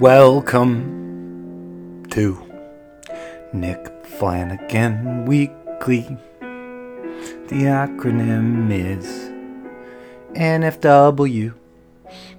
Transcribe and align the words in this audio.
Welcome 0.00 2.06
to 2.12 2.38
Nick 3.52 3.86
Flanagan 4.06 5.26
Weekly. 5.26 6.16
The 6.40 7.68
acronym 7.68 8.72
is 8.72 9.04
NFW. 10.34 11.52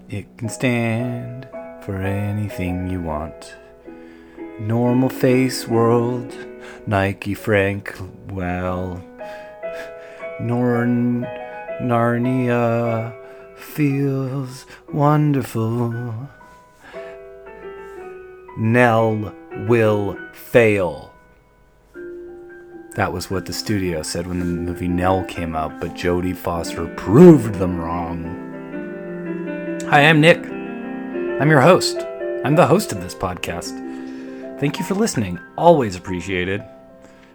It 0.09 0.25
can 0.39 0.49
stand 0.49 1.47
for 1.83 2.01
anything 2.01 2.87
you 2.87 2.99
want. 2.99 3.55
Normal 4.59 5.09
face 5.09 5.67
world, 5.67 6.35
Nike 6.87 7.35
Frank, 7.35 7.95
well, 8.31 9.03
Norn, 10.39 11.27
Narnia 11.79 13.13
feels 13.55 14.65
wonderful. 14.91 16.27
Nell 18.57 19.33
will 19.67 20.17
fail. 20.33 21.13
That 22.95 23.13
was 23.13 23.31
what 23.31 23.45
the 23.45 23.53
studio 23.53 24.01
said 24.01 24.27
when 24.27 24.39
the 24.39 24.45
movie 24.45 24.89
Nell 24.89 25.23
came 25.23 25.55
out, 25.55 25.79
but 25.79 25.93
Jodie 25.93 26.35
Foster 26.35 26.87
proved 26.95 27.55
them 27.55 27.79
wrong. 27.79 29.79
Hi, 29.89 30.01
I'm 30.01 30.19
Nick. 30.19 30.39
I'm 30.39 31.49
your 31.49 31.61
host. 31.61 31.99
I'm 32.43 32.55
the 32.55 32.67
host 32.67 32.91
of 32.91 33.01
this 33.01 33.15
podcast. 33.15 33.77
Thank 34.59 34.79
you 34.79 34.85
for 34.85 34.95
listening. 34.95 35.39
Always 35.57 35.95
appreciated. 35.95 36.61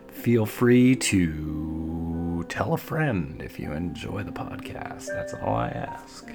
Feel 0.08 0.44
free 0.44 0.96
to 0.96 2.44
tell 2.50 2.74
a 2.74 2.78
friend 2.78 3.40
if 3.42 3.58
you 3.58 3.72
enjoy 3.72 4.22
the 4.22 4.32
podcast. 4.32 5.06
That's 5.06 5.32
all 5.34 5.54
I 5.54 5.68
ask. 5.68 6.26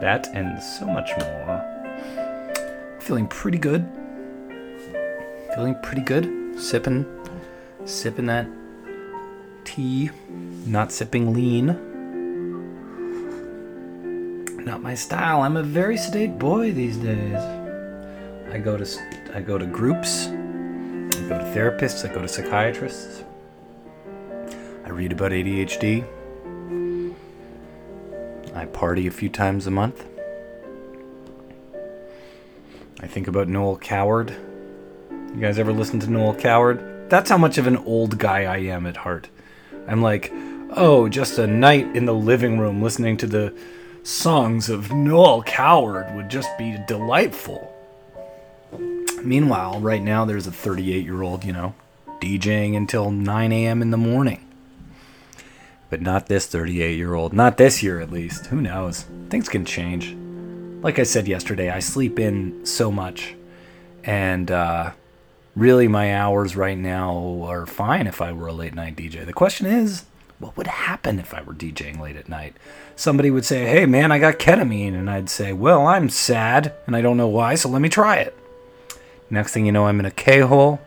That 0.00 0.28
and 0.32 0.62
so 0.62 0.86
much 0.86 1.10
more. 1.18 2.96
Feeling 3.00 3.26
pretty 3.26 3.58
good. 3.58 3.88
Feeling 5.54 5.74
pretty 5.82 6.02
good. 6.02 6.58
Sipping, 6.58 7.06
sipping 7.84 8.26
that 8.26 8.46
tea. 9.64 10.10
Not 10.66 10.92
sipping 10.92 11.32
lean. 11.34 11.66
Not 14.64 14.82
my 14.82 14.94
style. 14.94 15.42
I'm 15.42 15.56
a 15.56 15.62
very 15.62 15.96
sedate 15.96 16.38
boy 16.38 16.72
these 16.72 16.96
days. 16.96 17.36
I 18.52 18.58
go 18.58 18.76
to 18.76 18.86
I 19.34 19.40
go 19.40 19.58
to 19.58 19.66
groups. 19.66 20.26
I 20.28 21.28
go 21.28 21.38
to 21.38 21.52
therapists. 21.54 22.08
I 22.08 22.12
go 22.12 22.20
to 22.20 22.28
psychiatrists. 22.28 23.24
I 24.84 24.90
read 24.90 25.12
about 25.12 25.32
ADHD. 25.32 26.04
I 28.54 28.64
party 28.66 29.06
a 29.06 29.10
few 29.10 29.28
times 29.28 29.66
a 29.66 29.70
month. 29.70 30.04
I 33.00 33.06
think 33.06 33.28
about 33.28 33.48
Noel 33.48 33.78
Coward. 33.78 34.36
You 35.34 35.40
guys 35.40 35.60
ever 35.60 35.72
listen 35.72 36.00
to 36.00 36.10
Noel 36.10 36.34
Coward? 36.34 37.08
That's 37.08 37.30
how 37.30 37.38
much 37.38 37.56
of 37.56 37.68
an 37.68 37.76
old 37.76 38.18
guy 38.18 38.44
I 38.52 38.58
am 38.58 38.84
at 38.84 38.96
heart. 38.96 39.28
I'm 39.86 40.02
like, 40.02 40.32
oh, 40.70 41.08
just 41.08 41.38
a 41.38 41.46
night 41.46 41.86
in 41.94 42.04
the 42.04 42.14
living 42.14 42.58
room 42.58 42.82
listening 42.82 43.16
to 43.18 43.28
the 43.28 43.54
songs 44.02 44.68
of 44.68 44.92
Noel 44.92 45.44
Coward 45.44 46.12
would 46.16 46.28
just 46.28 46.48
be 46.58 46.78
delightful. 46.88 47.72
Meanwhile, 49.22 49.78
right 49.80 50.02
now 50.02 50.24
there's 50.24 50.48
a 50.48 50.52
38 50.52 51.04
year 51.04 51.22
old, 51.22 51.44
you 51.44 51.52
know, 51.52 51.74
DJing 52.20 52.76
until 52.76 53.12
9 53.12 53.52
a.m. 53.52 53.82
in 53.82 53.92
the 53.92 53.96
morning. 53.96 54.44
But 55.90 56.02
not 56.02 56.26
this 56.26 56.46
38 56.46 56.96
year 56.96 57.14
old. 57.14 57.32
Not 57.32 57.56
this 57.56 57.84
year, 57.84 58.00
at 58.00 58.10
least. 58.10 58.46
Who 58.46 58.60
knows? 58.60 59.06
Things 59.28 59.48
can 59.48 59.64
change. 59.64 60.12
Like 60.82 60.98
I 60.98 61.04
said 61.04 61.28
yesterday, 61.28 61.70
I 61.70 61.78
sleep 61.78 62.18
in 62.18 62.66
so 62.66 62.90
much. 62.90 63.36
And 64.02 64.50
uh, 64.50 64.92
really, 65.56 65.88
my 65.88 66.14
hours 66.14 66.56
right 66.56 66.78
now 66.78 67.42
are 67.44 67.66
fine 67.66 68.06
if 68.06 68.20
I 68.20 68.32
were 68.32 68.46
a 68.46 68.52
late 68.52 68.74
night 68.74 68.96
DJ. 68.96 69.24
The 69.24 69.32
question 69.32 69.66
is, 69.66 70.04
what 70.38 70.56
would 70.56 70.66
happen 70.66 71.18
if 71.18 71.34
I 71.34 71.42
were 71.42 71.52
DJing 71.52 72.00
late 72.00 72.16
at 72.16 72.28
night? 72.28 72.56
Somebody 72.96 73.30
would 73.30 73.44
say, 73.44 73.66
hey 73.66 73.86
man, 73.86 74.10
I 74.10 74.18
got 74.18 74.38
ketamine. 74.38 74.94
And 74.94 75.10
I'd 75.10 75.28
say, 75.28 75.52
well, 75.52 75.86
I'm 75.86 76.08
sad 76.08 76.72
and 76.86 76.96
I 76.96 77.02
don't 77.02 77.16
know 77.16 77.28
why, 77.28 77.54
so 77.54 77.68
let 77.68 77.82
me 77.82 77.88
try 77.88 78.16
it. 78.16 78.36
Next 79.28 79.52
thing 79.52 79.66
you 79.66 79.72
know, 79.72 79.86
I'm 79.86 80.00
in 80.00 80.06
a 80.06 80.10
K 80.10 80.40
hole 80.40 80.80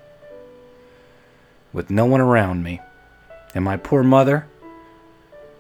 with 1.72 1.90
no 1.90 2.06
one 2.06 2.22
around 2.22 2.64
me. 2.64 2.82
And 3.56 3.64
my 3.64 3.78
poor 3.78 4.04
mother 4.04 4.48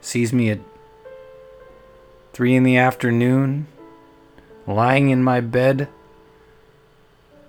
sees 0.01 0.33
me 0.33 0.49
at 0.49 0.59
3 2.33 2.55
in 2.55 2.63
the 2.63 2.77
afternoon, 2.77 3.67
lying 4.65 5.09
in 5.09 5.23
my 5.23 5.39
bed, 5.39 5.87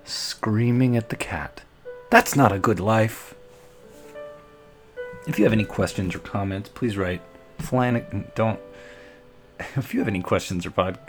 screaming 0.04 0.96
at 0.96 1.08
the 1.08 1.16
cat. 1.16 1.62
That's 2.10 2.36
not 2.36 2.52
a 2.52 2.58
good 2.58 2.80
life. 2.80 3.34
If 5.26 5.38
you 5.38 5.44
have 5.44 5.52
any 5.52 5.64
questions 5.64 6.14
or 6.14 6.18
comments, 6.18 6.68
please 6.68 6.96
write 6.96 7.22
Flanagan. 7.58 8.30
Don't. 8.34 8.60
If 9.76 9.94
you 9.94 10.00
have 10.00 10.08
any 10.08 10.22
questions 10.22 10.66
or 10.66 10.70
pod. 10.70 10.98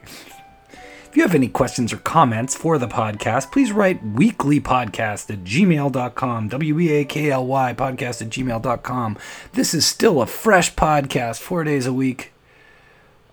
If 1.16 1.20
you 1.20 1.24
have 1.24 1.34
any 1.36 1.48
questions 1.48 1.94
or 1.94 1.98
comments 1.98 2.56
for 2.58 2.78
the 2.78 2.90
podcast, 2.90 3.50
please 3.50 3.72
write 3.72 4.04
weaklypodcast 4.16 5.32
at 5.32 5.46
gmail.com. 5.46 6.50
W 6.50 6.80
E 6.82 6.92
A 6.92 7.06
K 7.06 7.32
L 7.32 7.48
Y 7.48 7.74
podcast 7.74 8.22
at 8.22 8.28
gmail.com. 8.28 9.18
This 9.54 9.74
is 9.74 9.86
still 9.86 10.22
a 10.22 10.26
fresh 10.26 10.76
podcast, 10.76 11.40
four 11.40 11.64
days 11.64 11.86
a 11.86 11.94
week. 11.94 12.34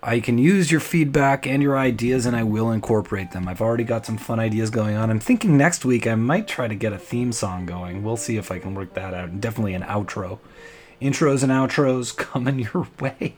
I 0.05 0.19
can 0.19 0.37
use 0.37 0.69
your 0.69 0.81
feedback 0.81 1.47
and 1.47 1.63
your 1.63 1.77
ideas, 1.77 2.25
and 2.25 2.35
I 2.35 2.43
will 2.43 2.73
incorporate 2.73 3.31
them. 3.31 3.47
I've 3.47 3.61
already 3.61 3.85
got 3.85 4.05
some 4.05 4.17
fun 4.17 4.37
ideas 4.37 4.69
going 4.69 4.97
on. 4.97 5.09
I'm 5.09 5.21
thinking 5.21 5.57
next 5.57 5.85
week 5.85 6.05
I 6.05 6.15
might 6.15 6.45
try 6.45 6.67
to 6.67 6.75
get 6.75 6.91
a 6.91 6.97
theme 6.97 7.31
song 7.31 7.65
going. 7.65 8.03
We'll 8.03 8.17
see 8.17 8.35
if 8.35 8.51
I 8.51 8.59
can 8.59 8.75
work 8.75 8.95
that 8.95 9.13
out. 9.13 9.39
Definitely 9.39 9.75
an 9.75 9.83
outro. 9.83 10.39
Intros 11.01 11.41
and 11.41 11.53
outros 11.53 12.15
coming 12.17 12.59
your 12.59 12.85
way. 12.99 13.35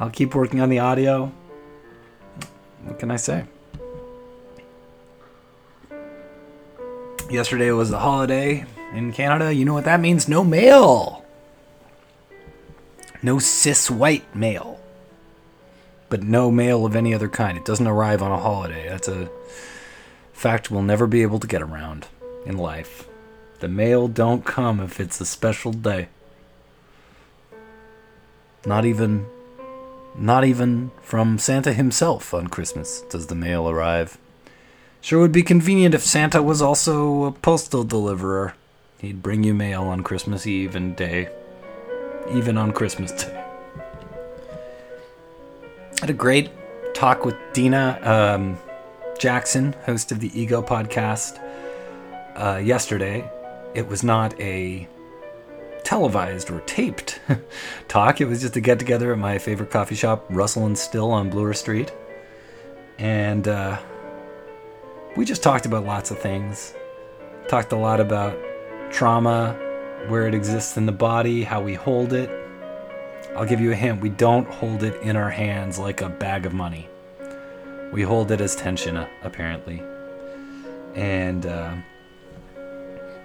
I'll 0.00 0.10
keep 0.10 0.34
working 0.34 0.60
on 0.60 0.70
the 0.70 0.80
audio. 0.80 1.30
What 2.82 2.98
can 2.98 3.12
I 3.12 3.16
say? 3.16 3.44
Yesterday 7.30 7.70
was 7.70 7.90
the 7.90 8.00
holiday 8.00 8.66
in 8.92 9.12
Canada. 9.12 9.54
You 9.54 9.66
know 9.66 9.74
what 9.74 9.84
that 9.84 10.00
means? 10.00 10.28
No 10.28 10.42
mail. 10.42 11.24
No 13.22 13.38
cis 13.38 13.88
white 13.88 14.34
mail. 14.34 14.80
But 16.12 16.22
no 16.22 16.50
mail 16.50 16.84
of 16.84 16.94
any 16.94 17.14
other 17.14 17.30
kind. 17.30 17.56
It 17.56 17.64
doesn't 17.64 17.86
arrive 17.86 18.20
on 18.20 18.30
a 18.30 18.36
holiday. 18.36 18.86
That's 18.86 19.08
a 19.08 19.30
fact 20.34 20.70
we'll 20.70 20.82
never 20.82 21.06
be 21.06 21.22
able 21.22 21.40
to 21.40 21.46
get 21.46 21.62
around 21.62 22.06
in 22.44 22.58
life. 22.58 23.08
The 23.60 23.68
mail 23.68 24.08
don't 24.08 24.44
come 24.44 24.78
if 24.78 25.00
it's 25.00 25.22
a 25.22 25.24
special 25.24 25.72
day. 25.72 26.08
Not 28.66 28.84
even 28.84 29.24
not 30.14 30.44
even 30.44 30.90
from 31.00 31.38
Santa 31.38 31.72
himself 31.72 32.34
on 32.34 32.48
Christmas 32.48 33.00
does 33.08 33.28
the 33.28 33.34
mail 33.34 33.66
arrive. 33.66 34.18
Sure 35.00 35.18
would 35.18 35.32
be 35.32 35.42
convenient 35.42 35.94
if 35.94 36.02
Santa 36.04 36.42
was 36.42 36.60
also 36.60 37.24
a 37.24 37.32
postal 37.32 37.84
deliverer. 37.84 38.52
He'd 38.98 39.22
bring 39.22 39.44
you 39.44 39.54
mail 39.54 39.84
on 39.84 40.02
Christmas 40.02 40.46
Eve 40.46 40.76
and 40.76 40.94
day. 40.94 41.30
Even 42.30 42.58
on 42.58 42.72
Christmas 42.72 43.12
Day. 43.12 43.41
Had 46.02 46.10
a 46.10 46.14
great 46.14 46.50
talk 46.94 47.24
with 47.24 47.36
Dina 47.52 47.96
um, 48.02 48.58
Jackson, 49.20 49.72
host 49.84 50.10
of 50.10 50.18
the 50.18 50.36
Ego 50.36 50.60
podcast, 50.60 51.38
uh, 52.34 52.56
yesterday. 52.56 53.30
It 53.72 53.86
was 53.86 54.02
not 54.02 54.38
a 54.40 54.88
televised 55.84 56.50
or 56.50 56.58
taped 56.62 57.20
talk. 57.86 58.20
It 58.20 58.24
was 58.24 58.40
just 58.40 58.56
a 58.56 58.60
get 58.60 58.80
together 58.80 59.12
at 59.12 59.18
my 59.18 59.38
favorite 59.38 59.70
coffee 59.70 59.94
shop, 59.94 60.26
Russell 60.28 60.66
and 60.66 60.76
Still 60.76 61.12
on 61.12 61.30
Bloor 61.30 61.54
Street. 61.54 61.92
And 62.98 63.46
uh, 63.46 63.78
we 65.16 65.24
just 65.24 65.40
talked 65.44 65.66
about 65.66 65.84
lots 65.84 66.10
of 66.10 66.18
things. 66.18 66.74
Talked 67.46 67.70
a 67.70 67.76
lot 67.76 68.00
about 68.00 68.36
trauma, 68.90 69.52
where 70.08 70.26
it 70.26 70.34
exists 70.34 70.76
in 70.76 70.86
the 70.86 70.90
body, 70.90 71.44
how 71.44 71.62
we 71.62 71.74
hold 71.74 72.12
it. 72.12 72.41
I'll 73.36 73.46
give 73.46 73.60
you 73.60 73.72
a 73.72 73.74
hint 73.74 74.00
we 74.00 74.10
don't 74.10 74.46
hold 74.46 74.82
it 74.82 75.00
in 75.02 75.16
our 75.16 75.30
hands 75.30 75.78
like 75.78 76.02
a 76.02 76.08
bag 76.08 76.44
of 76.44 76.52
money. 76.52 76.88
We 77.92 78.02
hold 78.02 78.30
it 78.30 78.40
as 78.40 78.54
tension, 78.54 78.96
uh, 78.96 79.08
apparently. 79.22 79.82
And 80.94 81.46
uh, 81.46 81.74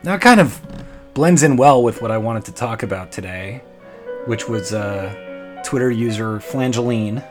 now 0.03 0.15
it 0.15 0.21
kind 0.21 0.39
of 0.39 0.61
blends 1.13 1.43
in 1.43 1.57
well 1.57 1.83
with 1.83 2.01
what 2.01 2.11
I 2.11 2.17
wanted 2.17 2.45
to 2.45 2.53
talk 2.53 2.83
about 2.83 3.11
today, 3.11 3.61
which 4.25 4.47
was 4.47 4.73
uh, 4.73 5.61
Twitter 5.65 5.91
user 5.91 6.39
Flangeline, 6.39 7.25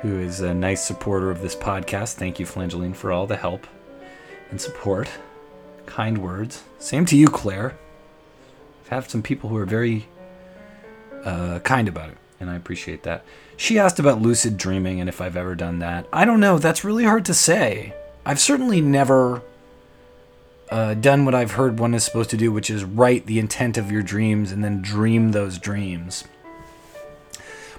who 0.00 0.18
is 0.18 0.40
a 0.40 0.52
nice 0.52 0.84
supporter 0.84 1.30
of 1.30 1.40
this 1.40 1.54
podcast. 1.54 2.14
Thank 2.14 2.40
you, 2.40 2.46
Flangeline, 2.46 2.96
for 2.96 3.12
all 3.12 3.26
the 3.26 3.36
help 3.36 3.66
and 4.50 4.60
support. 4.60 5.08
Kind 5.86 6.18
words. 6.18 6.64
Same 6.78 7.06
to 7.06 7.16
you, 7.16 7.28
Claire. 7.28 7.76
I 8.90 8.94
have 8.94 9.08
some 9.08 9.22
people 9.22 9.48
who 9.48 9.56
are 9.56 9.66
very 9.66 10.06
uh, 11.24 11.58
kind 11.60 11.88
about 11.88 12.10
it, 12.10 12.16
and 12.40 12.50
I 12.50 12.56
appreciate 12.56 13.02
that. 13.04 13.24
She 13.56 13.78
asked 13.78 13.98
about 13.98 14.20
lucid 14.20 14.56
dreaming 14.56 15.00
and 15.00 15.08
if 15.08 15.20
I've 15.20 15.36
ever 15.36 15.54
done 15.54 15.78
that. 15.80 16.06
I 16.12 16.24
don't 16.24 16.40
know. 16.40 16.58
That's 16.58 16.84
really 16.84 17.04
hard 17.04 17.24
to 17.26 17.34
say. 17.34 17.94
I've 18.24 18.40
certainly 18.40 18.80
never 18.80 19.42
uh, 20.70 20.94
done 20.94 21.24
what 21.24 21.34
I've 21.34 21.52
heard 21.52 21.78
one 21.78 21.94
is 21.94 22.02
supposed 22.02 22.30
to 22.30 22.36
do, 22.36 22.50
which 22.50 22.70
is 22.70 22.82
write 22.82 23.26
the 23.26 23.38
intent 23.38 23.76
of 23.76 23.92
your 23.92 24.02
dreams 24.02 24.52
and 24.52 24.64
then 24.64 24.80
dream 24.80 25.32
those 25.32 25.58
dreams. 25.58 26.24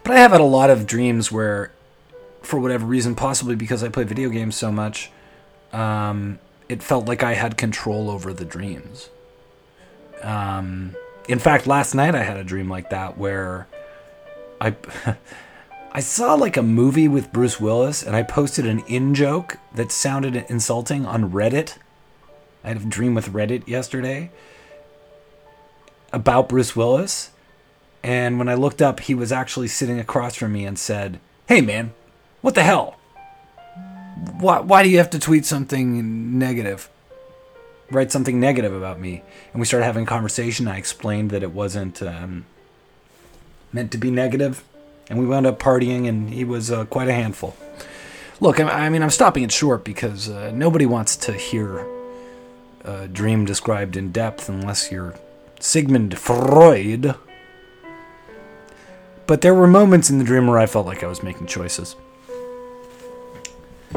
But 0.03 0.15
I 0.15 0.19
have 0.19 0.31
had 0.31 0.41
a 0.41 0.45
lot 0.45 0.69
of 0.69 0.85
dreams 0.85 1.31
where, 1.31 1.71
for 2.41 2.59
whatever 2.59 2.85
reason, 2.85 3.15
possibly 3.15 3.55
because 3.55 3.83
I 3.83 3.89
play 3.89 4.03
video 4.03 4.29
games 4.29 4.55
so 4.55 4.71
much, 4.71 5.11
um, 5.71 6.39
it 6.69 6.83
felt 6.83 7.07
like 7.07 7.23
I 7.23 7.33
had 7.33 7.57
control 7.57 8.09
over 8.09 8.33
the 8.33 8.45
dreams. 8.45 9.09
Um, 10.21 10.95
in 11.27 11.39
fact, 11.39 11.67
last 11.67 11.93
night 11.93 12.15
I 12.15 12.23
had 12.23 12.37
a 12.37 12.43
dream 12.43 12.69
like 12.69 12.89
that 12.89 13.17
where 13.17 13.67
I. 14.59 14.75
I 15.95 15.99
saw 15.99 16.33
like 16.33 16.57
a 16.57 16.63
movie 16.63 17.07
with 17.07 17.31
Bruce 17.31 17.59
Willis 17.59 18.01
and 18.01 18.15
I 18.15 18.23
posted 18.23 18.65
an 18.65 18.79
in 18.87 19.13
joke 19.13 19.59
that 19.75 19.91
sounded 19.91 20.35
insulting 20.49 21.05
on 21.05 21.29
Reddit 21.29 21.77
I 22.63 22.69
had 22.69 22.77
a 22.77 22.85
dream 22.85 23.13
with 23.13 23.33
Reddit 23.33 23.67
yesterday 23.67 24.31
about 26.13 26.47
Bruce 26.47 26.75
Willis. 26.75 27.31
And 28.01 28.39
when 28.39 28.47
I 28.47 28.53
looked 28.53 28.81
up, 28.81 29.01
he 29.01 29.13
was 29.13 29.31
actually 29.31 29.67
sitting 29.67 29.99
across 29.99 30.35
from 30.35 30.53
me 30.53 30.65
and 30.65 30.79
said, 30.79 31.19
Hey 31.47 31.61
man, 31.61 31.93
what 32.41 32.55
the 32.55 32.63
hell? 32.63 32.97
Why, 34.39 34.59
why 34.59 34.83
do 34.83 34.89
you 34.89 34.97
have 34.97 35.09
to 35.11 35.19
tweet 35.19 35.45
something 35.45 36.37
negative? 36.37 36.89
Write 37.91 38.11
something 38.11 38.39
negative 38.39 38.73
about 38.73 38.99
me. 38.99 39.23
And 39.51 39.59
we 39.59 39.65
started 39.65 39.85
having 39.85 40.05
conversation. 40.05 40.67
I 40.67 40.77
explained 40.77 41.29
that 41.31 41.43
it 41.43 41.51
wasn't 41.51 42.01
um, 42.01 42.45
meant 43.71 43.91
to 43.91 43.97
be 43.97 44.09
negative. 44.09 44.63
And 45.09 45.19
we 45.19 45.25
wound 45.25 45.45
up 45.45 45.59
partying, 45.59 46.07
and 46.07 46.29
he 46.29 46.43
was 46.43 46.71
uh, 46.71 46.85
quite 46.85 47.09
a 47.09 47.13
handful. 47.13 47.55
Look, 48.39 48.59
I, 48.59 48.85
I 48.85 48.89
mean, 48.89 49.03
I'm 49.03 49.09
stopping 49.09 49.43
it 49.43 49.51
short 49.51 49.83
because 49.83 50.29
uh, 50.29 50.51
nobody 50.53 50.85
wants 50.85 51.15
to 51.17 51.33
hear 51.33 51.85
a 52.83 53.07
dream 53.07 53.45
described 53.45 53.95
in 53.95 54.11
depth 54.11 54.49
unless 54.49 54.91
you're 54.91 55.15
Sigmund 55.59 56.17
Freud. 56.17 57.15
But 59.25 59.41
there 59.41 59.53
were 59.53 59.67
moments 59.67 60.09
in 60.09 60.17
the 60.17 60.25
dream 60.25 60.47
where 60.47 60.59
I 60.59 60.65
felt 60.65 60.85
like 60.85 61.03
I 61.03 61.07
was 61.07 61.23
making 61.23 61.47
choices. 61.47 61.95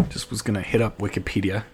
Just 0.09 0.31
was 0.31 0.43
to 0.43 0.61
hit 0.61 0.81
up 0.81 0.99
Wikipedia. 0.99 1.65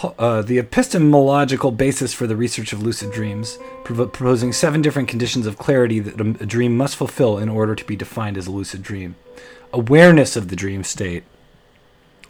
Uh, 0.00 0.42
the 0.42 0.58
epistemological 0.58 1.72
basis 1.72 2.14
for 2.14 2.28
the 2.28 2.36
research 2.36 2.72
of 2.72 2.80
lucid 2.82 3.10
dreams, 3.10 3.58
proposing 3.82 4.52
seven 4.52 4.80
different 4.80 5.08
conditions 5.08 5.44
of 5.44 5.58
clarity 5.58 5.98
that 5.98 6.20
a 6.20 6.46
dream 6.46 6.76
must 6.76 6.94
fulfill 6.94 7.36
in 7.36 7.48
order 7.48 7.74
to 7.74 7.84
be 7.84 7.96
defined 7.96 8.38
as 8.38 8.46
a 8.46 8.52
lucid 8.52 8.80
dream. 8.80 9.16
Awareness 9.72 10.36
of 10.36 10.48
the 10.48 10.56
dream 10.56 10.84
state. 10.84 11.24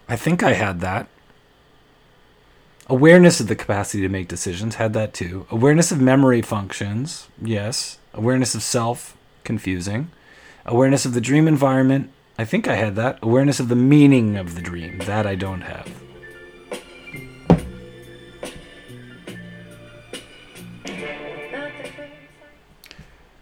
I 0.09 0.17
think 0.17 0.43
I 0.43 0.55
had 0.55 0.81
that. 0.81 1.09
Awareness 2.87 3.39
of 3.39 3.49
the 3.49 3.57
capacity 3.57 4.03
to 4.03 4.09
make 4.09 4.29
decisions, 4.29 4.77
had 4.77 4.95
that 4.95 5.13
too. 5.13 5.47
Awareness 5.51 5.93
of 5.93 6.01
memory 6.01 6.41
functions, 6.41 7.29
yes. 7.43 7.99
Awareness 8.15 8.55
of 8.55 8.63
self, 8.63 9.15
confusing. 9.45 10.11
Awareness 10.65 11.05
of 11.05 11.13
the 11.13 11.21
dream 11.21 11.47
environment, 11.47 12.11
I 12.39 12.47
think 12.47 12.67
I 12.67 12.77
had 12.77 12.97
that. 12.97 13.19
Awareness 13.21 13.61
of 13.61 13.69
the 13.69 13.77
meaning 13.77 14.37
of 14.37 14.55
the 14.55 14.63
dream, 14.63 14.99
that 15.01 15.27
I 15.27 15.35
don't 15.35 15.63
have. 15.63 16.08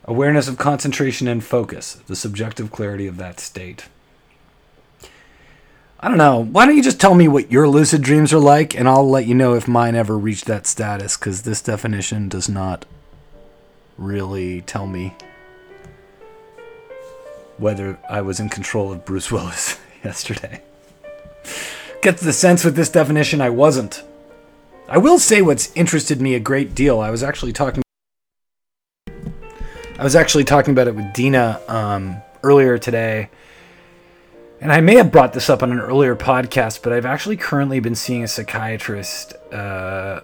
Awareness 0.08 0.46
of 0.46 0.56
concentration 0.56 1.26
and 1.26 1.42
focus, 1.42 1.94
the 2.06 2.14
subjective 2.14 2.70
clarity 2.70 3.08
of 3.08 3.16
that 3.16 3.40
state. 3.40 3.88
I 5.98 6.08
don't 6.08 6.18
know. 6.18 6.44
Why 6.44 6.64
don't 6.64 6.76
you 6.76 6.82
just 6.82 7.00
tell 7.00 7.14
me 7.14 7.26
what 7.26 7.50
your 7.50 7.66
lucid 7.66 8.02
dreams 8.02 8.32
are 8.32 8.38
like, 8.38 8.78
and 8.78 8.88
I'll 8.88 9.08
let 9.08 9.26
you 9.26 9.34
know 9.34 9.54
if 9.54 9.66
mine 9.66 9.96
ever 9.96 10.16
reached 10.16 10.44
that 10.44 10.66
status, 10.66 11.16
because 11.16 11.42
this 11.42 11.60
definition 11.60 12.28
does 12.28 12.48
not 12.48 12.84
really 13.98 14.60
tell 14.60 14.86
me 14.86 15.14
whether 17.56 17.98
I 18.08 18.20
was 18.20 18.38
in 18.38 18.48
control 18.48 18.92
of 18.92 19.04
Bruce 19.04 19.32
Willis 19.32 19.80
yesterday. 20.04 20.62
Get 22.00 22.18
the 22.18 22.32
sense 22.32 22.64
with 22.64 22.76
this 22.76 22.90
definition 22.90 23.40
I 23.40 23.50
wasn't. 23.50 24.04
I 24.88 24.98
will 24.98 25.18
say 25.18 25.42
what's 25.42 25.74
interested 25.74 26.20
me 26.20 26.34
a 26.34 26.40
great 26.40 26.74
deal. 26.74 27.00
I 27.00 27.10
was 27.10 27.24
actually 27.24 27.52
talking. 27.52 27.82
I 29.98 30.04
was 30.04 30.14
actually 30.14 30.44
talking 30.44 30.72
about 30.72 30.88
it 30.88 30.94
with 30.94 31.12
Dina 31.12 31.60
um, 31.68 32.16
earlier 32.42 32.78
today 32.78 33.30
and 34.60 34.72
I 34.72 34.80
may 34.80 34.96
have 34.96 35.12
brought 35.12 35.32
this 35.32 35.50
up 35.50 35.62
on 35.62 35.70
an 35.70 35.80
earlier 35.80 36.16
podcast, 36.16 36.82
but 36.82 36.92
I've 36.92 37.04
actually 37.04 37.36
currently 37.36 37.78
been 37.80 37.94
seeing 37.94 38.24
a 38.24 38.28
psychiatrist 38.28 39.34
uh, 39.52 40.20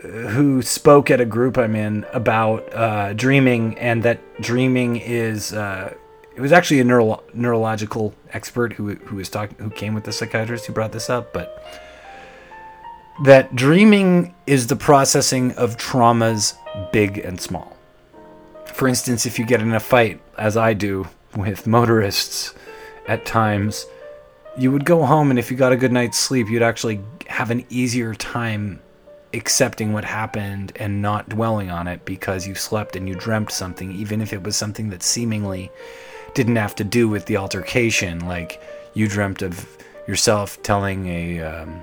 who 0.00 0.62
spoke 0.62 1.10
at 1.10 1.20
a 1.20 1.24
group 1.26 1.58
I'm 1.58 1.76
in 1.76 2.06
about 2.12 2.74
uh, 2.74 3.12
dreaming, 3.12 3.78
and 3.78 4.02
that 4.02 4.20
dreaming 4.40 4.96
is. 4.96 5.52
Uh, 5.52 5.94
it 6.34 6.40
was 6.40 6.50
actually 6.50 6.80
a 6.80 6.84
neuro- 6.84 7.22
neurological 7.34 8.14
expert 8.32 8.72
who 8.72 8.94
who 8.94 9.16
was 9.16 9.28
talking, 9.28 9.56
who 9.58 9.70
came 9.70 9.94
with 9.94 10.04
the 10.04 10.12
psychiatrist 10.12 10.66
who 10.66 10.72
brought 10.72 10.92
this 10.92 11.10
up, 11.10 11.32
but 11.34 11.62
that 13.24 13.54
dreaming 13.54 14.34
is 14.46 14.66
the 14.66 14.76
processing 14.76 15.52
of 15.52 15.76
traumas, 15.76 16.54
big 16.90 17.18
and 17.18 17.40
small. 17.40 17.73
For 18.74 18.88
instance, 18.88 19.24
if 19.24 19.38
you 19.38 19.46
get 19.46 19.60
in 19.60 19.72
a 19.72 19.78
fight, 19.78 20.20
as 20.36 20.56
I 20.56 20.74
do 20.74 21.06
with 21.36 21.64
motorists 21.64 22.54
at 23.06 23.24
times, 23.24 23.86
you 24.58 24.72
would 24.72 24.84
go 24.84 25.04
home 25.04 25.30
and 25.30 25.38
if 25.38 25.48
you 25.48 25.56
got 25.56 25.70
a 25.70 25.76
good 25.76 25.92
night's 25.92 26.18
sleep, 26.18 26.48
you'd 26.48 26.60
actually 26.60 27.00
have 27.28 27.52
an 27.52 27.64
easier 27.70 28.16
time 28.16 28.80
accepting 29.32 29.92
what 29.92 30.04
happened 30.04 30.72
and 30.74 31.00
not 31.00 31.28
dwelling 31.28 31.70
on 31.70 31.86
it 31.86 32.04
because 32.04 32.48
you 32.48 32.56
slept 32.56 32.96
and 32.96 33.08
you 33.08 33.14
dreamt 33.14 33.52
something, 33.52 33.92
even 33.92 34.20
if 34.20 34.32
it 34.32 34.42
was 34.42 34.56
something 34.56 34.90
that 34.90 35.04
seemingly 35.04 35.70
didn't 36.34 36.56
have 36.56 36.74
to 36.74 36.82
do 36.82 37.08
with 37.08 37.26
the 37.26 37.36
altercation. 37.36 38.26
Like 38.26 38.60
you 38.92 39.06
dreamt 39.06 39.40
of 39.40 39.68
yourself 40.08 40.60
telling 40.64 41.06
a 41.06 41.40
um, 41.42 41.80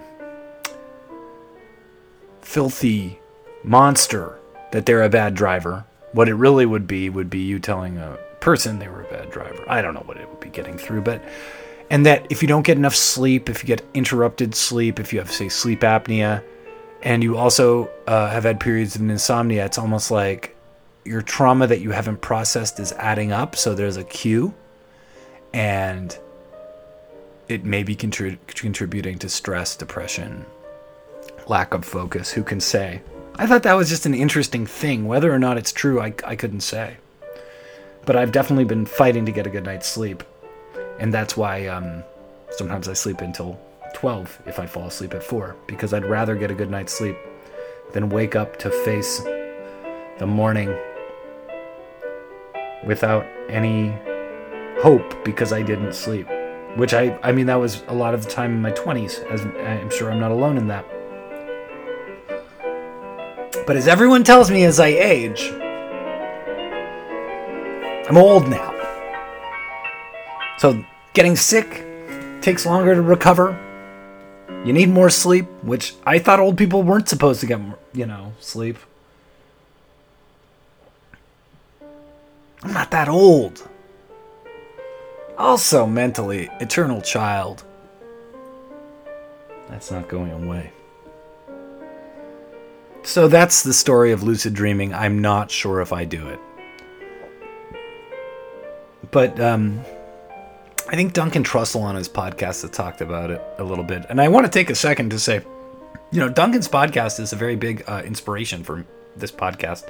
filthy 2.42 3.18
monster 3.64 4.38
that 4.74 4.86
they're 4.86 5.04
a 5.04 5.10
bad 5.10 5.36
driver. 5.36 5.86
What 6.14 6.28
it 6.28 6.36
really 6.36 6.66
would 6.66 6.88
be 6.88 7.10
would 7.10 7.30
be 7.30 7.40
you 7.40 7.60
telling 7.60 7.98
a 7.98 8.18
person 8.40 8.80
they 8.80 8.88
were 8.88 9.02
a 9.02 9.06
bad 9.06 9.32
driver. 9.32 9.64
I 9.68 9.82
don't 9.82 9.94
know 9.94 10.04
what 10.06 10.18
it 10.18 10.28
would 10.28 10.40
be 10.40 10.50
getting 10.50 10.78
through, 10.78 11.02
but 11.02 11.24
and 11.90 12.06
that 12.06 12.26
if 12.30 12.42
you 12.42 12.48
don't 12.48 12.66
get 12.66 12.78
enough 12.78 12.96
sleep, 12.96 13.50
if 13.50 13.64
you 13.64 13.68
get 13.68 13.84
interrupted 13.94 14.56
sleep, 14.56 15.00
if 15.00 15.12
you 15.14 15.20
have 15.20 15.32
say 15.32 15.50
sleep 15.50 15.82
apnea, 15.82 16.44
and 17.02 17.24
you 17.24 17.38
also 17.38 17.90
uh, 18.08 18.30
have 18.30 18.44
had 18.44 18.60
periods 18.60 18.96
of 18.96 19.02
insomnia, 19.02 19.66
it's 19.66 19.78
almost 19.78 20.12
like 20.12 20.56
your 21.04 21.22
trauma 21.22 21.68
that 21.68 21.82
you 21.82 21.92
haven't 21.92 22.22
processed 22.22 22.80
is 22.80 22.92
adding 22.94 23.32
up. 23.32 23.56
So 23.56 23.74
there's 23.74 23.98
a 23.98 24.04
cue, 24.04 24.54
and 25.54 26.18
it 27.48 27.66
may 27.66 27.84
be 27.84 27.96
contrib- 27.96 28.38
contributing 28.48 29.18
to 29.20 29.30
stress, 29.30 29.76
depression, 29.76 30.46
lack 31.48 31.74
of 31.74 31.84
focus. 31.84 32.32
Who 32.32 32.44
can 32.44 32.62
say? 32.62 33.02
I 33.42 33.48
thought 33.48 33.64
that 33.64 33.74
was 33.74 33.90
just 33.90 34.06
an 34.06 34.14
interesting 34.14 34.66
thing. 34.66 35.06
Whether 35.06 35.34
or 35.34 35.40
not 35.40 35.58
it's 35.58 35.74
true, 35.74 36.00
I, 36.00 36.14
I 36.24 36.38
couldn't 36.38 36.62
say 36.62 36.98
but 38.06 38.16
I've 38.16 38.32
definitely 38.32 38.66
been 38.66 38.86
fighting 38.86 39.26
to 39.26 39.32
get 39.32 39.48
a 39.48 39.50
good 39.50 39.66
night's 39.66 39.88
sleep, 39.88 40.24
and 41.00 41.14
that's 41.14 41.38
why 41.38 41.68
um, 41.68 42.04
sometimes 42.52 42.88
I 42.88 42.94
sleep 42.94 43.22
until 43.22 43.60
12 43.94 44.44
if 44.46 44.60
I 44.60 44.66
fall 44.66 44.88
asleep 44.88 45.14
at 45.14 45.24
4 45.24 45.56
because 45.68 45.94
I'd 45.94 46.06
rather 46.06 46.36
get 46.36 46.50
a 46.50 46.54
good 46.54 46.72
night's 46.72 46.94
sleep 46.94 47.18
than 47.92 48.10
wake 48.10 48.36
up 48.36 48.58
to 48.60 48.70
face 48.70 49.20
the 50.18 50.26
morning 50.26 50.74
without 52.86 53.26
any 53.50 53.94
hope 54.82 55.24
because 55.24 55.52
I 55.54 55.62
didn't 55.62 55.94
sleep. 55.94 56.28
Which 56.78 56.94
I, 56.94 57.20
I 57.22 57.34
mean, 57.34 57.48
that 57.48 57.56
was 57.56 57.84
a 57.90 57.94
lot 57.94 58.14
of 58.14 58.24
the 58.24 58.30
time 58.30 58.54
in 58.54 58.62
my 58.62 58.72
20s, 58.72 59.30
as 59.30 59.42
I'm 59.42 59.90
sure 59.90 60.10
I'm 60.10 60.22
not 60.22 60.32
alone 60.32 60.58
in 60.58 60.68
that. 60.68 60.86
But 63.72 63.78
as 63.78 63.88
everyone 63.88 64.26
tells 64.26 64.52
me 64.52 64.66
as 64.66 64.82
I 64.82 64.88
age, 64.88 65.50
I'm 68.10 68.18
old 68.18 68.50
now. 68.50 68.76
So 70.58 70.84
getting 71.14 71.38
sick 71.38 71.86
takes 72.42 72.66
longer 72.66 72.94
to 72.96 73.02
recover. 73.02 73.58
You 74.66 74.74
need 74.74 74.90
more 74.90 75.10
sleep, 75.10 75.46
which 75.62 75.96
I 76.06 76.20
thought 76.20 76.42
old 76.42 76.58
people 76.58 76.84
weren't 76.84 77.08
supposed 77.08 77.40
to 77.40 77.46
get, 77.46 77.62
more, 77.62 77.80
you 77.94 78.06
know, 78.06 78.34
sleep. 78.42 78.78
I'm 82.64 82.74
not 82.74 82.92
that 82.92 83.08
old. 83.08 83.66
Also, 85.38 85.86
mentally, 85.86 86.50
eternal 86.60 87.00
child. 87.00 87.64
That's 89.70 89.92
not 89.92 90.10
going 90.10 90.34
away. 90.34 90.74
So 93.12 93.28
that's 93.28 93.64
the 93.64 93.74
story 93.74 94.12
of 94.12 94.24
lucid 94.24 94.54
dreaming. 94.54 94.94
I'm 94.94 95.20
not 95.20 95.52
sure 95.52 95.82
if 95.82 95.92
I 95.92 96.06
do 96.06 96.28
it 96.30 96.40
but 99.12 99.40
um, 99.40 99.82
I 100.90 100.96
think 100.96 101.14
Duncan 101.14 101.44
Trussell 101.44 101.82
on 101.82 101.96
his 101.96 102.10
podcast 102.10 102.62
has 102.62 102.70
talked 102.72 103.02
about 103.02 103.30
it 103.30 103.42
a 103.60 103.64
little 103.64 103.84
bit. 103.84 104.06
And 104.10 104.20
I 104.20 104.30
want 104.30 104.46
to 104.46 104.52
take 104.52 104.70
a 104.70 104.76
second 104.76 105.12
to 105.12 105.20
say, 105.20 105.44
you 106.12 106.20
know, 106.20 106.30
Duncan's 106.30 106.68
podcast 106.68 107.20
is 107.20 107.34
a 107.34 107.36
very 107.36 107.56
big 107.56 107.84
uh, 107.88 108.02
inspiration 108.06 108.64
for 108.64 108.86
this 109.16 109.32
podcast. 109.32 109.90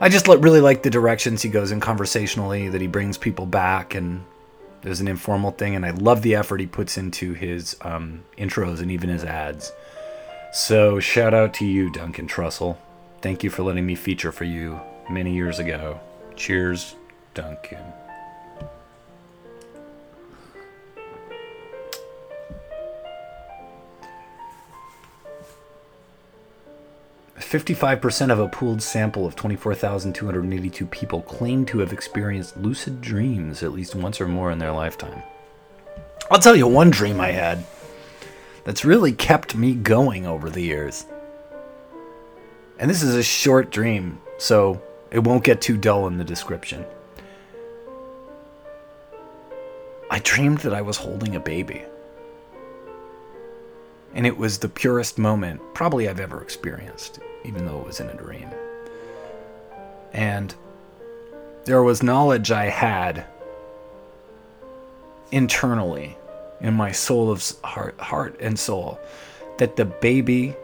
I 0.00 0.08
just 0.08 0.28
really 0.28 0.60
like 0.60 0.82
the 0.82 0.90
directions 0.90 1.42
he 1.42 1.48
goes 1.48 1.72
in 1.72 1.80
conversationally, 1.80 2.68
that 2.68 2.80
he 2.80 2.86
brings 2.86 3.18
people 3.18 3.46
back, 3.46 3.94
and 3.94 4.24
there's 4.82 5.00
an 5.00 5.08
informal 5.08 5.52
thing. 5.52 5.74
And 5.74 5.86
I 5.86 5.90
love 5.90 6.22
the 6.22 6.34
effort 6.34 6.60
he 6.60 6.66
puts 6.66 6.96
into 6.98 7.34
his 7.34 7.76
um, 7.82 8.24
intros 8.36 8.80
and 8.80 8.90
even 8.90 9.10
his 9.10 9.24
ads. 9.24 9.72
So 10.54 11.00
shout 11.00 11.32
out 11.32 11.54
to 11.54 11.64
you, 11.64 11.88
Duncan 11.90 12.28
Trussell. 12.28 12.76
Thank 13.22 13.42
you 13.42 13.48
for 13.48 13.62
letting 13.62 13.86
me 13.86 13.94
feature 13.94 14.30
for 14.30 14.44
you 14.44 14.78
many 15.08 15.34
years 15.34 15.58
ago. 15.58 15.98
Cheers, 16.36 16.94
Duncan. 17.32 17.82
55% 27.38 28.30
of 28.30 28.38
a 28.38 28.48
pooled 28.48 28.82
sample 28.82 29.26
of 29.26 29.34
24,282 29.36 30.86
people 30.86 31.22
claim 31.22 31.64
to 31.64 31.78
have 31.78 31.94
experienced 31.94 32.58
lucid 32.58 33.00
dreams 33.00 33.62
at 33.62 33.72
least 33.72 33.94
once 33.94 34.20
or 34.20 34.28
more 34.28 34.50
in 34.50 34.58
their 34.58 34.72
lifetime. 34.72 35.22
I'll 36.30 36.38
tell 36.38 36.56
you 36.56 36.66
one 36.66 36.90
dream 36.90 37.22
I 37.22 37.30
had 37.30 37.64
that's 38.64 38.84
really 38.84 39.12
kept 39.12 39.56
me 39.56 39.74
going 39.74 40.26
over 40.26 40.50
the 40.50 40.62
years. 40.62 41.06
And 42.78 42.90
this 42.90 43.02
is 43.02 43.14
a 43.14 43.22
short 43.22 43.70
dream, 43.70 44.20
so 44.38 44.82
it 45.10 45.20
won't 45.20 45.44
get 45.44 45.60
too 45.60 45.76
dull 45.76 46.06
in 46.06 46.18
the 46.18 46.24
description. 46.24 46.84
I 50.10 50.18
dreamed 50.20 50.58
that 50.58 50.74
I 50.74 50.82
was 50.82 50.96
holding 50.96 51.36
a 51.36 51.40
baby. 51.40 51.82
And 54.14 54.26
it 54.26 54.36
was 54.36 54.58
the 54.58 54.68
purest 54.68 55.18
moment 55.18 55.60
probably 55.74 56.08
I've 56.08 56.20
ever 56.20 56.42
experienced 56.42 57.18
even 57.44 57.66
though 57.66 57.80
it 57.80 57.86
was 57.86 58.00
in 58.00 58.08
a 58.08 58.14
dream. 58.14 58.48
And 60.12 60.54
there 61.64 61.82
was 61.82 62.02
knowledge 62.02 62.50
I 62.50 62.66
had 62.66 63.24
internally 65.30 66.16
in 66.62 66.74
my 66.74 66.92
soul 66.92 67.30
of 67.30 67.44
heart, 67.62 67.98
heart 68.00 68.36
and 68.40 68.58
soul 68.58 68.98
that 69.58 69.76
the 69.76 69.84
baby 69.84 70.54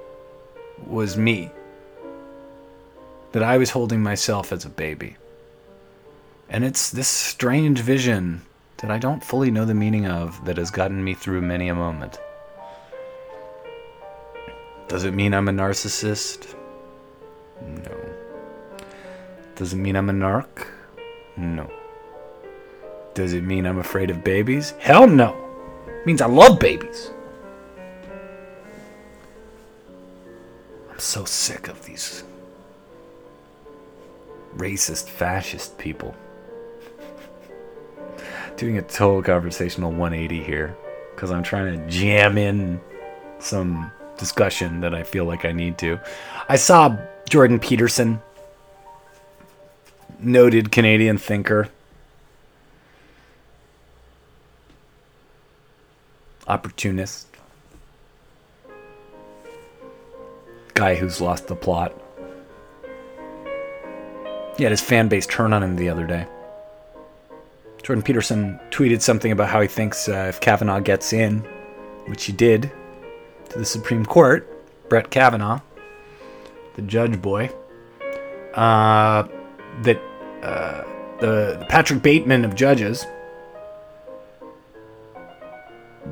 was 0.87 1.17
me. 1.17 1.51
That 3.33 3.43
I 3.43 3.59
was 3.59 3.71
holding 3.71 4.03
myself 4.03 4.53
as 4.53 4.65
a 4.65 4.71
baby. 4.71 5.17
And 6.49 6.65
it's 6.65 6.91
this 6.91 7.09
strange 7.09 7.81
vision 7.81 8.43
that 8.79 8.91
I 8.91 8.99
don't 8.99 9.23
fully 9.23 9.51
know 9.51 9.65
the 9.65 9.75
meaning 9.75 10.07
of 10.07 10.43
that 10.47 10.57
has 10.57 10.71
gotten 10.71 11.03
me 11.05 11.13
through 11.13 11.43
many 11.43 11.69
a 11.69 11.75
moment. 11.75 12.19
Does 14.87 15.05
it 15.05 15.13
mean 15.13 15.35
I'm 15.35 15.49
a 15.49 15.53
narcissist? 15.53 16.55
No. 17.61 17.99
Does 19.57 19.75
it 19.75 19.77
mean 19.77 19.97
I'm 19.97 20.09
a 20.09 20.13
narc? 20.13 20.69
No. 21.37 21.71
Does 23.13 23.35
it 23.35 23.43
mean 23.43 23.67
I'm 23.67 23.79
afraid 23.79 24.11
of 24.11 24.25
babies? 24.25 24.71
Hell 24.79 25.07
no. 25.07 25.48
It 26.01 26.07
means 26.07 26.21
I 26.21 26.27
love 26.27 26.59
babies. 26.59 27.11
I'm 30.91 30.99
so 30.99 31.25
sick 31.25 31.69
of 31.69 31.85
these 31.85 32.25
racist, 34.57 35.09
fascist 35.09 35.79
people. 35.79 36.15
Doing 38.57 38.79
a 38.79 38.83
total 38.83 39.23
conversational 39.23 39.91
180 39.91 40.43
here 40.43 40.77
because 41.15 41.31
I'm 41.31 41.43
trying 41.43 41.79
to 41.79 41.91
jam 41.91 42.39
in 42.39 42.81
some 43.39 43.91
discussion 44.17 44.81
that 44.81 44.95
I 44.95 45.03
feel 45.03 45.25
like 45.25 45.45
I 45.45 45.53
need 45.53 45.79
to. 45.79 46.01
I 46.49 46.57
saw 46.57 46.97
Jordan 47.29 47.59
Peterson, 47.61 48.21
noted 50.19 50.73
Canadian 50.73 51.19
thinker, 51.19 51.69
opportunist, 56.49 57.27
guy 60.75 60.95
who's 60.95 61.21
lost 61.21 61.47
the 61.47 61.55
plot. 61.55 61.93
He 64.57 64.65
had 64.65 64.73
his 64.73 64.81
fan 64.81 65.09
base 65.09 65.27
turn 65.27 65.53
on 65.53 65.63
him 65.63 65.77
the 65.77 65.89
other 65.89 66.07
day. 66.07 66.27
Jordan 67.83 68.03
Peterson 68.03 68.59
tweeted 68.71 69.01
something 69.01 69.31
about 69.31 69.49
how 69.49 69.61
he 69.61 69.69
thinks 69.69 70.09
uh, 70.09 70.27
if 70.29 70.41
Kavanaugh 70.41 70.81
gets 70.81 71.13
in, 71.13 71.39
which 72.07 72.25
he 72.25 72.33
did, 72.33 72.71
to 73.51 73.59
the 73.59 73.65
Supreme 73.65 74.05
Court, 74.05 74.47
Brett 74.89 75.11
Kavanaugh, 75.11 75.61
the 76.75 76.83
judge 76.83 77.21
boy, 77.23 77.51
uh, 78.55 79.27
that 79.83 80.01
uh, 80.43 80.85
the, 81.21 81.65
Patrick 81.69 82.03
Bateman 82.03 82.45
of 82.45 82.55
judges, 82.55 83.07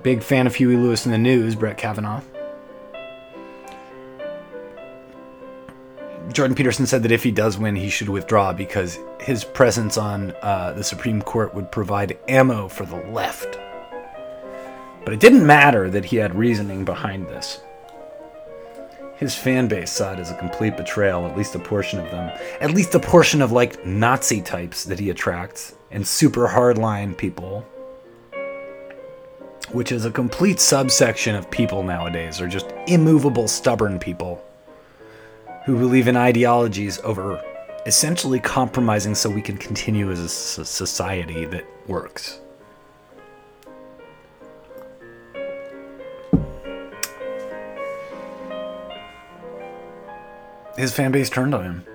big 0.03 0.23
fan 0.23 0.47
of 0.47 0.55
Huey 0.55 0.76
Lewis 0.76 1.05
and 1.05 1.15
the 1.15 1.19
News, 1.19 1.55
Brett 1.55 1.76
Kavanaugh. 1.76 2.23
Jordan 6.33 6.57
Peterson 6.57 6.87
said 6.87 7.03
that 7.05 7.12
if 7.12 7.23
he 7.23 7.31
does 7.31 7.57
win, 7.57 7.76
he 7.76 7.88
should 7.88 8.09
withdraw 8.09 8.53
because 8.53 8.99
his 9.21 9.45
presence 9.45 9.97
on 9.97 10.33
uh, 10.43 10.73
the 10.73 10.85
Supreme 10.85 11.23
Court 11.23 11.55
would 11.55 11.71
provide 11.71 12.19
ammo 12.29 12.69
for 12.69 12.85
the 12.85 12.97
left. 13.11 13.59
But 15.05 15.15
it 15.15 15.21
didn't 15.21 15.47
matter 15.47 15.88
that 15.88 16.07
he 16.07 16.17
had 16.17 16.35
reasoning 16.35 16.85
behind 16.85 17.29
this. 17.29 17.61
His 19.17 19.35
fan 19.35 19.67
base 19.67 19.91
saw 19.93 20.12
it 20.12 20.19
as 20.19 20.31
a 20.31 20.37
complete 20.37 20.76
betrayal, 20.76 21.26
at 21.26 21.38
least 21.38 21.55
a 21.55 21.59
portion 21.59 22.00
of 22.00 22.11
them. 22.11 22.31
At 22.61 22.73
least 22.73 22.95
a 22.95 23.00
portion 23.00 23.41
of 23.41 23.53
like 23.53 23.87
Nazi 23.87 24.43
types 24.43 24.85
that 24.85 24.99
he 24.99 25.09
attracts 25.09 25.75
and 25.91 26.07
super 26.07 26.49
hardline 26.49 27.17
people. 27.17 27.65
Which 29.73 29.92
is 29.92 30.04
a 30.04 30.11
complete 30.11 30.61
subsection 30.61 31.35
of 31.35 31.50
people 31.50 31.82
nowadays, 31.82 32.40
are 32.40 32.49
just 32.49 32.73
immovable, 32.87 33.49
stubborn 33.49 33.99
people 33.99 34.42
who 35.64 35.76
believe 35.76 36.06
in 36.08 36.16
ideologies 36.16 37.00
over 37.00 37.42
essentially 37.85 38.40
compromising 38.40 39.14
so 39.14 39.28
we 39.28 39.42
can 39.42 39.56
continue 39.56 40.11
as 40.11 40.20
a 40.20 40.64
society 40.64 41.44
that 41.46 41.64
works. 41.87 42.40
his 50.76 50.92
fan 50.92 51.11
base 51.11 51.30
turned 51.30 51.54
on 51.54 51.64
him. 51.64 51.87